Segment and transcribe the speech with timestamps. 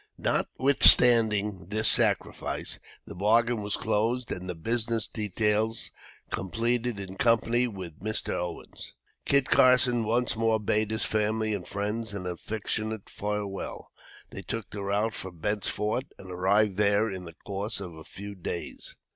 [0.17, 5.91] Notwithstanding this sacrifice, the bargain was closed and the business details
[6.31, 6.99] completed.
[6.99, 8.33] In company with Mr.
[8.33, 8.95] Owens,
[9.25, 13.91] Kit Carson once more bade his family and friends an affectionate farewell.
[14.31, 18.03] They took the route for Bent's Fort, and arrived there in the course of a
[18.03, 18.95] few days.